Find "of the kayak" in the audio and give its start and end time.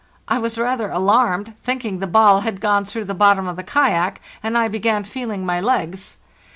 3.47-4.19